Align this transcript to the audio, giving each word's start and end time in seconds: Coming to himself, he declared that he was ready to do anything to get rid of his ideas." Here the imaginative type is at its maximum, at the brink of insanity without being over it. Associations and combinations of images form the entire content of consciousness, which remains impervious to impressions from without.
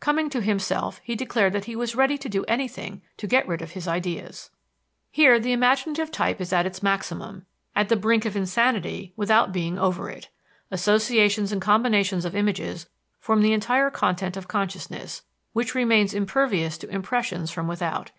Coming 0.00 0.28
to 0.30 0.40
himself, 0.40 1.00
he 1.04 1.14
declared 1.14 1.52
that 1.52 1.66
he 1.66 1.76
was 1.76 1.94
ready 1.94 2.18
to 2.18 2.28
do 2.28 2.42
anything 2.46 3.00
to 3.16 3.28
get 3.28 3.46
rid 3.46 3.62
of 3.62 3.70
his 3.74 3.86
ideas." 3.86 4.50
Here 5.12 5.38
the 5.38 5.52
imaginative 5.52 6.10
type 6.10 6.40
is 6.40 6.52
at 6.52 6.66
its 6.66 6.82
maximum, 6.82 7.46
at 7.76 7.88
the 7.88 7.94
brink 7.94 8.24
of 8.24 8.36
insanity 8.36 9.12
without 9.14 9.52
being 9.52 9.78
over 9.78 10.10
it. 10.10 10.30
Associations 10.72 11.52
and 11.52 11.62
combinations 11.62 12.24
of 12.24 12.34
images 12.34 12.88
form 13.20 13.40
the 13.40 13.52
entire 13.52 13.88
content 13.88 14.36
of 14.36 14.48
consciousness, 14.48 15.22
which 15.52 15.76
remains 15.76 16.12
impervious 16.12 16.76
to 16.78 16.88
impressions 16.90 17.52
from 17.52 17.68
without. 17.68 18.10